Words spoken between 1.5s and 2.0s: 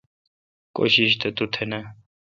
تھ نا۔